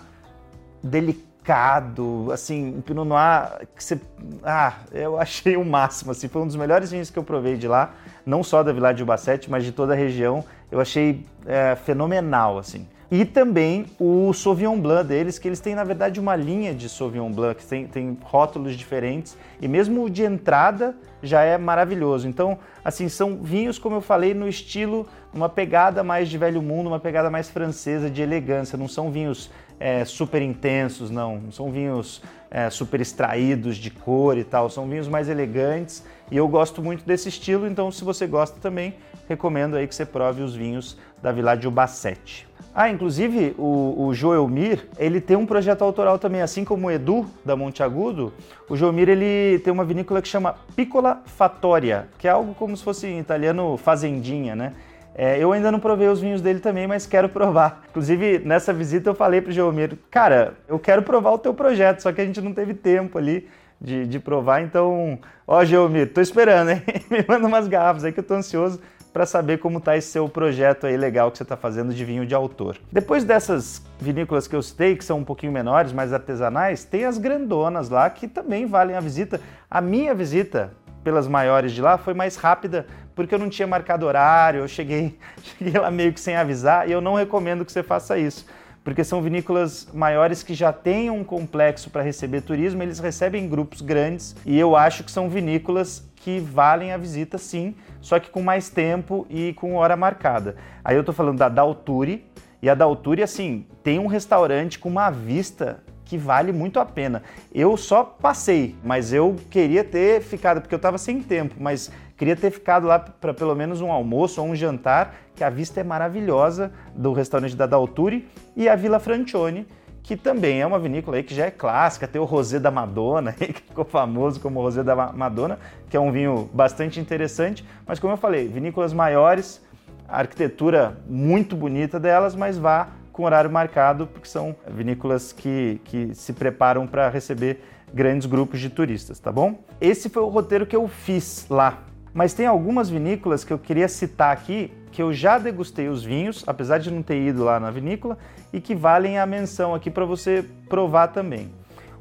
delicado, 0.83 2.29
assim, 2.31 2.75
um 2.77 2.81
Pinot 2.81 3.07
Noir 3.07 3.67
que 3.75 3.83
você... 3.83 3.99
Ah, 4.43 4.73
eu 4.91 5.19
achei 5.19 5.57
o 5.57 5.65
máximo, 5.65 6.11
assim, 6.11 6.27
foi 6.27 6.41
um 6.41 6.47
dos 6.47 6.55
melhores 6.55 6.91
vinhos 6.91 7.09
que 7.09 7.19
eu 7.19 7.23
provei 7.23 7.55
de 7.55 7.67
lá, 7.67 7.93
não 8.25 8.43
só 8.43 8.63
da 8.63 8.71
Vila 8.71 8.93
de 8.93 9.03
Ubacete, 9.03 9.49
mas 9.49 9.63
de 9.63 9.71
toda 9.71 9.93
a 9.93 9.95
região. 9.95 10.43
Eu 10.71 10.79
achei 10.79 11.25
é, 11.45 11.75
fenomenal, 11.75 12.57
assim. 12.57 12.87
E 13.11 13.25
também 13.25 13.87
o 13.99 14.31
Sauvignon 14.31 14.79
Blanc 14.79 15.05
deles, 15.05 15.37
que 15.37 15.45
eles 15.45 15.59
têm 15.59 15.75
na 15.75 15.83
verdade 15.83 16.17
uma 16.17 16.33
linha 16.33 16.73
de 16.73 16.87
Sauvignon 16.87 17.29
Blanc, 17.29 17.61
que 17.61 17.67
tem, 17.67 17.85
tem 17.85 18.17
rótulos 18.23 18.73
diferentes 18.73 19.37
e 19.61 19.67
mesmo 19.67 20.05
o 20.05 20.09
de 20.09 20.23
entrada 20.23 20.95
já 21.21 21.41
é 21.43 21.57
maravilhoso. 21.57 22.25
Então, 22.25 22.57
assim, 22.85 23.09
são 23.09 23.35
vinhos, 23.43 23.77
como 23.77 23.97
eu 23.97 24.01
falei, 24.01 24.33
no 24.33 24.47
estilo, 24.47 25.05
uma 25.33 25.49
pegada 25.49 26.05
mais 26.05 26.29
de 26.29 26.37
velho 26.37 26.61
mundo, 26.61 26.87
uma 26.87 27.01
pegada 27.01 27.29
mais 27.29 27.49
francesa, 27.49 28.09
de 28.09 28.21
elegância. 28.21 28.77
Não 28.77 28.87
são 28.87 29.11
vinhos 29.11 29.51
é, 29.77 30.05
super 30.05 30.41
intensos, 30.41 31.11
não. 31.11 31.37
Não 31.37 31.51
são 31.51 31.69
vinhos 31.69 32.23
é, 32.49 32.69
super 32.69 33.01
extraídos 33.01 33.75
de 33.75 33.91
cor 33.91 34.37
e 34.37 34.45
tal. 34.45 34.69
São 34.69 34.87
vinhos 34.87 35.09
mais 35.09 35.27
elegantes 35.27 36.01
e 36.31 36.37
eu 36.37 36.47
gosto 36.47 36.81
muito 36.81 37.05
desse 37.05 37.27
estilo. 37.29 37.67
Então, 37.67 37.91
se 37.91 38.03
você 38.03 38.25
gosta 38.25 38.59
também, 38.59 38.95
recomendo 39.27 39.75
aí 39.75 39.85
que 39.85 39.93
você 39.93 40.05
prove 40.05 40.41
os 40.41 40.55
vinhos 40.55 40.97
da 41.21 41.31
Village 41.31 41.69
Bassetti. 41.69 42.47
Ah, 42.73 42.89
inclusive 42.89 43.53
o, 43.57 44.05
o 44.05 44.13
Joelmir, 44.13 44.87
ele 44.97 45.19
tem 45.19 45.35
um 45.35 45.45
projeto 45.45 45.83
autoral 45.83 46.17
também, 46.17 46.41
assim 46.41 46.63
como 46.63 46.87
o 46.87 46.91
Edu 46.91 47.25
da 47.43 47.53
Monte 47.53 47.83
Agudo. 47.83 48.33
O 48.69 48.77
Joelmir 48.77 49.09
ele 49.09 49.59
tem 49.59 49.73
uma 49.73 49.83
vinícola 49.83 50.21
que 50.21 50.27
chama 50.29 50.55
Piccola 50.73 51.21
Fattoria, 51.25 52.07
que 52.17 52.29
é 52.29 52.31
algo 52.31 52.53
como 52.53 52.75
se 52.77 52.83
fosse 52.83 53.07
em 53.07 53.19
italiano 53.19 53.75
fazendinha, 53.75 54.55
né? 54.55 54.73
É, 55.13 55.37
eu 55.37 55.51
ainda 55.51 55.69
não 55.69 55.79
provei 55.79 56.07
os 56.07 56.21
vinhos 56.21 56.41
dele 56.41 56.61
também, 56.61 56.87
mas 56.87 57.05
quero 57.05 57.27
provar. 57.27 57.83
Inclusive, 57.89 58.39
nessa 58.39 58.71
visita 58.71 59.09
eu 59.09 59.13
falei 59.13 59.41
pro 59.41 59.51
Joelmir, 59.51 59.97
cara, 60.09 60.53
eu 60.69 60.79
quero 60.79 61.03
provar 61.03 61.31
o 61.31 61.37
teu 61.37 61.53
projeto, 61.53 61.99
só 61.99 62.13
que 62.13 62.21
a 62.21 62.25
gente 62.25 62.39
não 62.39 62.53
teve 62.53 62.73
tempo 62.73 63.17
ali 63.17 63.49
de, 63.81 64.05
de 64.05 64.19
provar, 64.19 64.61
então, 64.61 65.17
ó, 65.47 65.65
Geomir, 65.65 66.13
tô 66.13 66.21
esperando, 66.21 66.69
hein? 66.69 66.83
Me 67.09 67.25
manda 67.27 67.47
umas 67.47 67.67
garrafas 67.67 68.03
aí 68.03 68.11
que 68.11 68.19
eu 68.19 68.23
tô 68.23 68.35
ansioso 68.35 68.79
para 69.11 69.25
saber 69.25 69.57
como 69.57 69.79
está 69.79 69.97
esse 69.97 70.07
seu 70.07 70.29
projeto 70.29 70.85
aí 70.85 70.95
legal 70.95 71.31
que 71.31 71.37
você 71.37 71.43
está 71.43 71.57
fazendo 71.57 71.93
de 71.93 72.05
vinho 72.05 72.25
de 72.25 72.33
autor. 72.33 72.77
Depois 72.91 73.25
dessas 73.25 73.81
vinícolas 73.99 74.47
que 74.47 74.55
eu 74.55 74.61
citei, 74.61 74.95
que 74.95 75.03
são 75.03 75.17
um 75.17 75.23
pouquinho 75.23 75.51
menores, 75.51 75.91
mais 75.91 76.13
artesanais, 76.13 76.85
tem 76.85 77.03
as 77.03 77.17
grandonas 77.17 77.89
lá 77.89 78.09
que 78.09 78.27
também 78.27 78.65
valem 78.65 78.95
a 78.95 79.01
visita. 79.01 79.41
A 79.69 79.81
minha 79.81 80.13
visita 80.13 80.71
pelas 81.03 81.27
maiores 81.27 81.73
de 81.73 81.81
lá 81.81 81.97
foi 81.97 82.13
mais 82.13 82.37
rápida 82.37 82.85
porque 83.13 83.35
eu 83.35 83.39
não 83.39 83.49
tinha 83.49 83.67
marcado 83.67 84.05
horário, 84.05 84.61
eu 84.61 84.67
cheguei, 84.67 85.17
cheguei 85.57 85.79
lá 85.79 85.91
meio 85.91 86.13
que 86.13 86.19
sem 86.19 86.35
avisar 86.35 86.87
e 86.87 86.91
eu 86.91 87.01
não 87.01 87.15
recomendo 87.15 87.65
que 87.65 87.71
você 87.71 87.83
faça 87.83 88.17
isso 88.17 88.45
porque 88.83 89.03
são 89.03 89.21
vinícolas 89.21 89.87
maiores 89.93 90.43
que 90.43 90.53
já 90.53 90.73
têm 90.73 91.09
um 91.09 91.23
complexo 91.23 91.89
para 91.89 92.01
receber 92.01 92.41
turismo, 92.41 92.81
eles 92.81 92.99
recebem 92.99 93.47
grupos 93.47 93.81
grandes 93.81 94.35
e 94.45 94.59
eu 94.59 94.75
acho 94.75 95.03
que 95.03 95.11
são 95.11 95.29
vinícolas 95.29 96.03
que 96.15 96.39
valem 96.39 96.91
a 96.91 96.97
visita 96.97 97.37
sim, 97.37 97.75
só 97.99 98.19
que 98.19 98.29
com 98.29 98.41
mais 98.41 98.69
tempo 98.69 99.25
e 99.29 99.53
com 99.53 99.75
hora 99.75 99.95
marcada. 99.95 100.55
Aí 100.83 100.95
eu 100.95 101.01
estou 101.01 101.13
falando 101.13 101.37
da 101.37 101.49
Dalturi, 101.49 102.25
e 102.61 102.69
a 102.69 102.75
Dalturi, 102.75 103.23
assim, 103.23 103.65
tem 103.81 103.97
um 103.97 104.05
restaurante 104.05 104.77
com 104.77 104.87
uma 104.87 105.09
vista 105.09 105.81
que 106.05 106.15
vale 106.15 106.51
muito 106.51 106.79
a 106.79 106.85
pena. 106.85 107.23
Eu 107.51 107.75
só 107.75 108.03
passei, 108.03 108.75
mas 108.83 109.11
eu 109.11 109.35
queria 109.49 109.83
ter 109.83 110.21
ficado, 110.21 110.61
porque 110.61 110.75
eu 110.75 110.77
estava 110.77 110.99
sem 110.99 111.23
tempo, 111.23 111.55
mas 111.57 111.89
queria 112.21 112.35
ter 112.35 112.51
ficado 112.51 112.85
lá 112.85 112.99
para 112.99 113.33
pelo 113.33 113.55
menos 113.55 113.81
um 113.81 113.91
almoço 113.91 114.39
ou 114.39 114.47
um 114.47 114.55
jantar, 114.55 115.15
que 115.35 115.43
a 115.43 115.49
vista 115.49 115.81
é 115.81 115.83
maravilhosa 115.83 116.71
do 116.95 117.13
restaurante 117.13 117.55
da 117.55 117.65
Dalturi 117.65 118.29
e 118.55 118.69
a 118.69 118.75
Vila 118.75 118.99
Francione, 118.99 119.65
que 120.03 120.15
também 120.15 120.61
é 120.61 120.67
uma 120.67 120.77
vinícola 120.77 121.17
aí 121.17 121.23
que 121.23 121.33
já 121.33 121.47
é 121.47 121.49
clássica, 121.49 122.07
tem 122.07 122.21
o 122.21 122.25
Rosé 122.25 122.59
da 122.59 122.69
Madonna, 122.69 123.33
que 123.33 123.53
ficou 123.53 123.83
famoso 123.83 124.39
como 124.39 124.61
Rosé 124.61 124.83
da 124.83 124.95
Madonna, 125.11 125.57
que 125.89 125.97
é 125.97 125.99
um 125.99 126.11
vinho 126.11 126.47
bastante 126.53 126.99
interessante, 126.99 127.67
mas 127.87 127.97
como 127.97 128.13
eu 128.13 128.17
falei, 128.17 128.47
vinícolas 128.47 128.93
maiores, 128.93 129.59
a 130.07 130.19
arquitetura 130.19 130.99
muito 131.09 131.55
bonita 131.55 131.99
delas, 131.99 132.35
mas 132.35 132.55
vá 132.55 132.89
com 133.11 133.23
horário 133.23 133.49
marcado, 133.49 134.05
porque 134.05 134.27
são 134.27 134.55
vinícolas 134.67 135.33
que, 135.33 135.81
que 135.85 136.13
se 136.13 136.33
preparam 136.33 136.85
para 136.85 137.09
receber 137.09 137.63
grandes 137.91 138.27
grupos 138.27 138.59
de 138.59 138.69
turistas, 138.69 139.17
tá 139.17 139.31
bom? 139.31 139.63
Esse 139.81 140.07
foi 140.07 140.21
o 140.21 140.27
roteiro 140.27 140.67
que 140.67 140.75
eu 140.75 140.87
fiz 140.87 141.47
lá 141.49 141.85
mas 142.13 142.33
tem 142.33 142.45
algumas 142.45 142.89
vinícolas 142.89 143.43
que 143.43 143.53
eu 143.53 143.59
queria 143.59 143.87
citar 143.87 144.33
aqui 144.33 144.71
que 144.91 145.01
eu 145.01 145.13
já 145.13 145.37
degustei 145.37 145.87
os 145.87 146.03
vinhos, 146.03 146.43
apesar 146.45 146.77
de 146.77 146.91
não 146.91 147.01
ter 147.01 147.21
ido 147.21 147.43
lá 147.43 147.59
na 147.59 147.71
vinícola, 147.71 148.17
e 148.51 148.59
que 148.59 148.75
valem 148.75 149.17
a 149.17 149.25
menção 149.25 149.73
aqui 149.73 149.89
para 149.89 150.03
você 150.03 150.45
provar 150.67 151.07
também. 151.07 151.49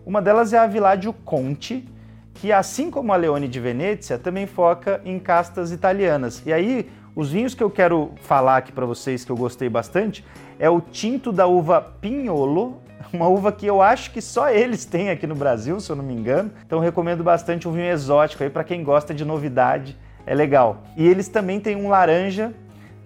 Uma 0.05 0.21
delas 0.21 0.53
é 0.53 0.59
a 0.59 0.67
Villaggio 0.67 1.13
Conti, 1.13 1.87
que 2.35 2.53
assim 2.53 2.91
como 2.91 3.13
a 3.13 3.17
Leone 3.17 3.47
de 3.47 3.61
Venezia, 3.61 4.19
também 4.19 4.47
foca 4.47 5.01
em 5.05 5.19
castas 5.19 5.71
italianas. 5.71 6.43
E 6.45 6.53
aí, 6.53 6.91
os 7.15 7.31
vinhos 7.31 7.55
que 7.55 7.63
eu 7.63 7.71
quero 7.71 8.13
falar 8.23 8.57
aqui 8.57 8.73
para 8.73 8.87
vocês 8.87 9.25
que 9.25 9.31
eu 9.31 9.37
gostei 9.37 9.69
bastante 9.69 10.25
é 10.59 10.69
o 10.69 10.81
tinto 10.81 11.33
da 11.33 11.47
uva 11.47 11.81
Pinholo, 12.01 12.81
uma 13.13 13.29
uva 13.29 13.51
que 13.53 13.67
eu 13.67 13.81
acho 13.81 14.11
que 14.11 14.21
só 14.21 14.51
eles 14.51 14.85
têm 14.85 15.11
aqui 15.11 15.27
no 15.27 15.35
Brasil, 15.35 15.81
se 15.81 15.91
eu 15.91 15.97
não 15.97 16.05
me 16.05 16.15
engano. 16.15 16.51
Então 16.65 16.79
recomendo 16.79 17.25
bastante 17.25 17.69
um 17.69 17.73
vinho 17.73 17.91
exótico 17.91 18.43
aí 18.43 18.51
para 18.51 18.65
quem 18.65 18.83
gosta 18.83 19.15
de 19.15 19.25
novidade, 19.25 19.97
é 20.27 20.35
legal. 20.35 20.83
E 20.97 21.07
eles 21.07 21.29
também 21.29 21.61
têm 21.61 21.77
um 21.77 21.89
laranja 21.89 22.53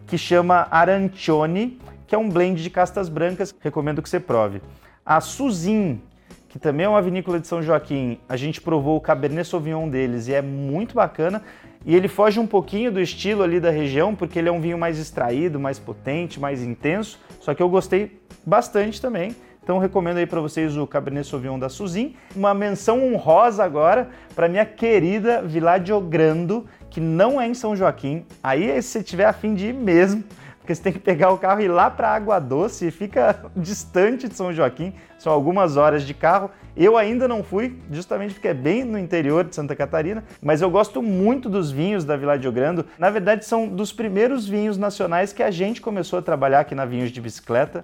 que 0.06 0.18
chama 0.18 0.66
Arancione, 0.70 1.80
que 2.06 2.14
é 2.14 2.18
um 2.18 2.28
blend 2.28 2.62
de 2.62 2.70
castas 2.70 3.08
brancas, 3.08 3.54
recomendo 3.60 4.02
que 4.02 4.08
você 4.08 4.20
prove. 4.20 4.60
A 5.04 5.20
Suzin, 5.20 6.00
que 6.48 6.58
também 6.58 6.86
é 6.86 6.88
uma 6.88 7.00
vinícola 7.00 7.40
de 7.40 7.46
São 7.46 7.62
Joaquim, 7.62 8.18
a 8.28 8.36
gente 8.36 8.60
provou 8.60 8.96
o 8.96 9.00
Cabernet 9.00 9.48
Sauvignon 9.48 9.88
deles 9.88 10.28
e 10.28 10.34
é 10.34 10.42
muito 10.42 10.94
bacana. 10.94 11.42
E 11.86 11.94
ele 11.94 12.08
foge 12.08 12.40
um 12.40 12.46
pouquinho 12.46 12.90
do 12.90 13.00
estilo 13.00 13.42
ali 13.42 13.60
da 13.60 13.70
região, 13.70 14.14
porque 14.14 14.38
ele 14.38 14.48
é 14.48 14.52
um 14.52 14.60
vinho 14.60 14.78
mais 14.78 14.98
extraído, 14.98 15.60
mais 15.60 15.78
potente, 15.78 16.40
mais 16.40 16.62
intenso. 16.62 17.20
Só 17.40 17.52
que 17.54 17.62
eu 17.62 17.68
gostei 17.68 18.20
bastante 18.46 19.02
também. 19.02 19.36
Então 19.64 19.78
recomendo 19.78 20.18
aí 20.18 20.26
para 20.26 20.42
vocês 20.42 20.76
o 20.76 20.86
Cabernet 20.86 21.26
Sauvignon 21.26 21.58
da 21.58 21.70
Suzin. 21.70 22.14
Uma 22.36 22.52
menção 22.52 23.02
honrosa 23.02 23.64
agora 23.64 24.10
para 24.34 24.46
minha 24.46 24.66
querida 24.66 25.40
Villaggio 25.40 25.98
Grando, 26.02 26.66
que 26.90 27.00
não 27.00 27.40
é 27.40 27.48
em 27.48 27.54
São 27.54 27.74
Joaquim. 27.74 28.26
Aí 28.42 28.82
se 28.82 28.88
você 28.90 29.02
tiver 29.02 29.24
afim 29.24 29.54
de 29.54 29.68
ir 29.68 29.72
mesmo, 29.72 30.22
porque 30.58 30.74
você 30.74 30.82
tem 30.82 30.92
que 30.92 30.98
pegar 30.98 31.30
o 31.30 31.38
carro 31.38 31.62
e 31.62 31.64
ir 31.64 31.68
lá 31.68 31.90
para 31.90 32.10
Água 32.10 32.38
Doce, 32.38 32.90
fica 32.90 33.46
distante 33.56 34.28
de 34.28 34.34
São 34.34 34.52
Joaquim, 34.52 34.92
são 35.18 35.32
algumas 35.32 35.78
horas 35.78 36.02
de 36.02 36.12
carro. 36.12 36.50
Eu 36.76 36.98
ainda 36.98 37.26
não 37.26 37.42
fui, 37.42 37.78
justamente 37.90 38.34
porque 38.34 38.48
é 38.48 38.54
bem 38.54 38.84
no 38.84 38.98
interior 38.98 39.44
de 39.44 39.54
Santa 39.54 39.74
Catarina, 39.74 40.24
mas 40.42 40.60
eu 40.60 40.68
gosto 40.68 41.02
muito 41.02 41.48
dos 41.48 41.70
vinhos 41.70 42.04
da 42.04 42.18
Villaggio 42.18 42.52
Grando. 42.52 42.84
Na 42.98 43.08
verdade, 43.08 43.46
são 43.46 43.66
dos 43.66 43.94
primeiros 43.94 44.46
vinhos 44.46 44.76
nacionais 44.76 45.32
que 45.32 45.42
a 45.42 45.50
gente 45.50 45.80
começou 45.80 46.18
a 46.18 46.22
trabalhar 46.22 46.60
aqui 46.60 46.74
na 46.74 46.84
Vinhos 46.84 47.10
de 47.10 47.18
Bicicleta. 47.18 47.82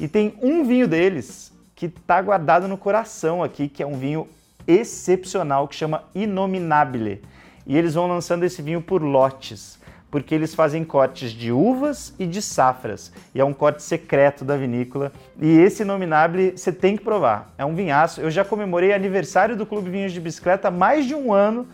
E 0.00 0.08
tem 0.08 0.34
um 0.42 0.64
vinho 0.64 0.88
deles 0.88 1.52
que 1.76 1.86
está 1.86 2.20
guardado 2.20 2.66
no 2.66 2.76
coração 2.76 3.42
aqui, 3.42 3.68
que 3.68 3.82
é 3.82 3.86
um 3.86 3.96
vinho 3.96 4.26
excepcional 4.66 5.68
que 5.68 5.76
chama 5.76 6.04
Inominabile. 6.14 7.22
e 7.66 7.76
eles 7.76 7.94
vão 7.94 8.08
lançando 8.08 8.42
esse 8.42 8.60
vinho 8.62 8.80
por 8.80 9.02
lotes 9.02 9.78
porque 10.10 10.34
eles 10.34 10.54
fazem 10.54 10.84
cortes 10.84 11.30
de 11.30 11.52
uvas 11.52 12.12
e 12.18 12.26
de 12.26 12.42
safras, 12.42 13.12
e 13.34 13.40
é 13.40 13.44
um 13.44 13.52
corte 13.52 13.82
secreto 13.82 14.44
da 14.44 14.56
vinícola. 14.56 15.12
E 15.40 15.58
esse 15.58 15.84
Nominable 15.84 16.52
você 16.56 16.72
tem 16.72 16.96
que 16.96 17.04
provar, 17.04 17.54
é 17.56 17.64
um 17.64 17.74
vinhaço. 17.74 18.20
Eu 18.20 18.30
já 18.30 18.44
comemorei 18.44 18.92
aniversário 18.92 19.56
do 19.56 19.64
Clube 19.64 19.88
Vinhos 19.88 20.12
de 20.12 20.20
Bicicleta 20.20 20.68
há 20.68 20.70
mais 20.70 21.06
de 21.06 21.14
um 21.14 21.32
ano 21.32 21.66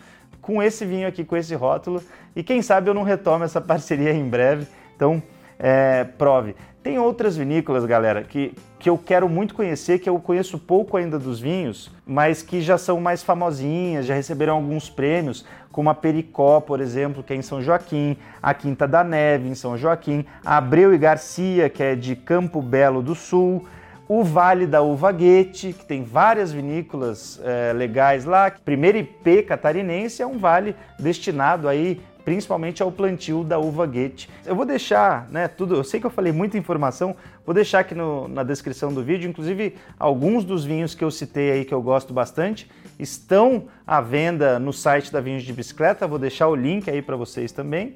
com 0.42 0.62
esse 0.62 0.84
vinho 0.84 1.08
aqui, 1.08 1.24
com 1.24 1.36
esse 1.36 1.54
rótulo, 1.54 2.02
e 2.34 2.42
quem 2.42 2.60
sabe 2.60 2.90
eu 2.90 2.94
não 2.94 3.02
retomo 3.02 3.42
essa 3.42 3.60
parceria 3.60 4.12
em 4.12 4.28
breve. 4.28 4.66
Então, 4.94 5.22
é, 5.58 6.04
prove. 6.04 6.54
Tem 6.86 7.00
outras 7.00 7.36
vinícolas, 7.36 7.84
galera, 7.84 8.22
que, 8.22 8.54
que 8.78 8.88
eu 8.88 8.96
quero 8.96 9.28
muito 9.28 9.56
conhecer, 9.56 9.98
que 9.98 10.08
eu 10.08 10.20
conheço 10.20 10.56
pouco 10.56 10.96
ainda 10.96 11.18
dos 11.18 11.40
vinhos, 11.40 11.90
mas 12.06 12.42
que 12.42 12.60
já 12.60 12.78
são 12.78 13.00
mais 13.00 13.24
famosinhas, 13.24 14.06
já 14.06 14.14
receberam 14.14 14.54
alguns 14.54 14.88
prêmios, 14.88 15.44
como 15.72 15.90
a 15.90 15.94
Pericó, 15.96 16.60
por 16.60 16.80
exemplo, 16.80 17.24
que 17.24 17.32
é 17.32 17.36
em 17.36 17.42
São 17.42 17.60
Joaquim, 17.60 18.16
a 18.40 18.54
Quinta 18.54 18.86
da 18.86 19.02
Neve, 19.02 19.48
em 19.48 19.54
São 19.56 19.76
Joaquim, 19.76 20.24
a 20.44 20.58
Abreu 20.58 20.94
e 20.94 20.98
Garcia, 20.98 21.68
que 21.68 21.82
é 21.82 21.96
de 21.96 22.14
Campo 22.14 22.62
Belo 22.62 23.02
do 23.02 23.16
Sul, 23.16 23.66
o 24.08 24.22
Vale 24.22 24.64
da 24.64 24.80
Uva 24.80 25.10
Guete, 25.10 25.72
que 25.72 25.84
tem 25.84 26.04
várias 26.04 26.52
vinícolas 26.52 27.40
é, 27.42 27.72
legais 27.72 28.24
lá. 28.24 28.48
Primeiro 28.64 28.98
IP 28.98 29.42
catarinense 29.42 30.22
é 30.22 30.26
um 30.26 30.38
vale 30.38 30.76
destinado 31.00 31.66
aí 31.66 32.00
principalmente 32.26 32.82
ao 32.82 32.90
plantio 32.90 33.44
da 33.44 33.56
uva 33.56 33.86
Goethe. 33.86 34.28
Eu 34.44 34.56
vou 34.56 34.66
deixar, 34.66 35.28
né, 35.30 35.46
tudo, 35.46 35.76
eu 35.76 35.84
sei 35.84 36.00
que 36.00 36.06
eu 36.06 36.10
falei 36.10 36.32
muita 36.32 36.58
informação, 36.58 37.14
vou 37.46 37.54
deixar 37.54 37.78
aqui 37.78 37.94
no, 37.94 38.26
na 38.26 38.42
descrição 38.42 38.92
do 38.92 39.00
vídeo, 39.00 39.30
inclusive 39.30 39.76
alguns 39.96 40.42
dos 40.42 40.64
vinhos 40.64 40.92
que 40.92 41.04
eu 41.04 41.10
citei 41.12 41.52
aí 41.52 41.64
que 41.64 41.72
eu 41.72 41.80
gosto 41.80 42.12
bastante, 42.12 42.68
estão 42.98 43.68
à 43.86 44.00
venda 44.00 44.58
no 44.58 44.72
site 44.72 45.12
da 45.12 45.20
Vinhos 45.20 45.44
de 45.44 45.52
Bicicleta, 45.52 46.04
vou 46.08 46.18
deixar 46.18 46.48
o 46.48 46.56
link 46.56 46.90
aí 46.90 47.00
para 47.00 47.14
vocês 47.14 47.52
também. 47.52 47.94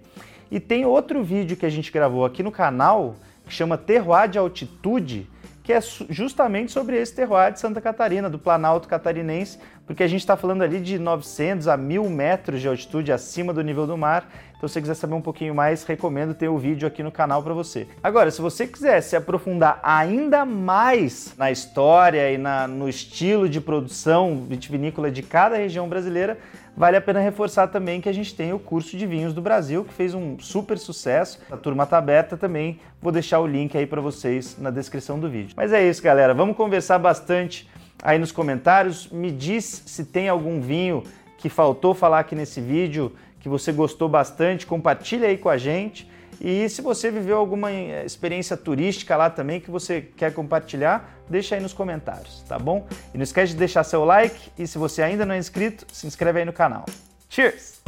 E 0.49 0.60
tem 0.60 0.87
outro 0.87 1.25
vídeo 1.25 1.56
que 1.56 1.66
a 1.66 1.70
gente 1.70 1.90
gravou 1.90 2.25
aqui 2.25 2.40
no 2.40 2.52
canal, 2.52 3.16
que 3.44 3.52
chama 3.52 3.76
Terroir 3.76 4.28
de 4.28 4.38
Altitude, 4.38 5.26
que 5.70 5.74
é 5.74 5.80
justamente 6.08 6.72
sobre 6.72 6.96
esse 6.96 7.14
terroir 7.14 7.52
de 7.52 7.60
Santa 7.60 7.80
Catarina, 7.80 8.28
do 8.28 8.40
Planalto 8.40 8.88
Catarinense, 8.88 9.56
porque 9.86 10.02
a 10.02 10.08
gente 10.08 10.18
está 10.18 10.36
falando 10.36 10.62
ali 10.62 10.80
de 10.80 10.98
900 10.98 11.68
a 11.68 11.76
1000 11.76 12.10
metros 12.10 12.60
de 12.60 12.66
altitude 12.66 13.12
acima 13.12 13.54
do 13.54 13.62
nível 13.62 13.86
do 13.86 13.96
mar. 13.96 14.28
Então, 14.56 14.68
se 14.68 14.72
você 14.72 14.80
quiser 14.80 14.94
saber 14.94 15.14
um 15.14 15.22
pouquinho 15.22 15.54
mais, 15.54 15.84
recomendo 15.84 16.34
ter 16.34 16.48
o 16.48 16.58
vídeo 16.58 16.88
aqui 16.88 17.04
no 17.04 17.12
canal 17.12 17.40
para 17.40 17.54
você. 17.54 17.86
Agora, 18.02 18.32
se 18.32 18.42
você 18.42 18.66
quiser 18.66 19.00
se 19.00 19.14
aprofundar 19.14 19.78
ainda 19.80 20.44
mais 20.44 21.34
na 21.38 21.52
história 21.52 22.32
e 22.32 22.36
na, 22.36 22.66
no 22.66 22.88
estilo 22.88 23.48
de 23.48 23.60
produção 23.60 24.44
vitivinícola 24.48 25.08
de 25.08 25.22
cada 25.22 25.56
região 25.56 25.88
brasileira, 25.88 26.36
vale 26.80 26.96
a 26.96 27.00
pena 27.02 27.20
reforçar 27.20 27.66
também 27.66 28.00
que 28.00 28.08
a 28.08 28.12
gente 28.12 28.34
tem 28.34 28.54
o 28.54 28.58
curso 28.58 28.96
de 28.96 29.06
vinhos 29.06 29.34
do 29.34 29.42
Brasil, 29.42 29.84
que 29.84 29.92
fez 29.92 30.14
um 30.14 30.38
super 30.38 30.78
sucesso. 30.78 31.38
A 31.50 31.56
turma 31.58 31.84
está 31.84 31.99
aberta 31.99 32.38
também. 32.38 32.80
Vou 33.02 33.12
deixar 33.12 33.38
o 33.38 33.46
link 33.46 33.76
aí 33.76 33.84
para 33.84 34.00
vocês 34.00 34.56
na 34.58 34.70
descrição 34.70 35.20
do 35.20 35.28
vídeo. 35.28 35.52
Mas 35.54 35.75
é 35.75 35.87
isso, 35.87 36.02
galera. 36.02 36.32
Vamos 36.32 36.56
conversar 36.56 36.99
bastante 36.99 37.68
aí 38.02 38.18
nos 38.18 38.32
comentários. 38.32 39.10
Me 39.10 39.30
diz 39.30 39.82
se 39.84 40.06
tem 40.06 40.30
algum 40.30 40.58
vinho 40.58 41.02
que 41.37 41.50
faltou 41.50 41.92
falar 41.92 42.20
aqui 42.20 42.34
nesse 42.34 42.62
vídeo, 42.62 43.12
que 43.40 43.49
você 43.49 43.72
gostou 43.72 44.08
bastante. 44.08 44.66
Compartilha 44.66 45.28
aí 45.28 45.37
com 45.37 45.50
a 45.50 45.58
gente. 45.58 46.10
E 46.40 46.68
se 46.70 46.80
você 46.80 47.11
viveu 47.11 47.37
alguma 47.37 47.70
eh, 47.70 48.04
experiência 48.04 48.56
turística 48.56 49.14
lá 49.14 49.28
também 49.28 49.61
que 49.61 49.70
você 49.70 50.00
quer 50.00 50.32
compartilhar, 50.32 51.20
deixa 51.28 51.54
aí 51.54 51.61
nos 51.61 51.75
comentários, 51.75 52.42
tá 52.49 52.59
bom? 52.59 52.87
E 53.12 53.18
não 53.18 53.25
esquece 53.25 53.52
de 53.52 53.59
deixar 53.59 53.85
seu 53.85 54.04
like 54.06 54.50
e 54.59 54.66
se 54.66 54.78
você 54.78 55.02
ainda 55.02 55.26
não 55.26 55.35
é 55.35 55.38
inscrito, 55.38 55.87
se 55.92 56.06
inscreve 56.06 56.38
aí 56.38 56.44
no 56.47 56.52
canal. 56.52 56.87
Cheers! 57.28 57.82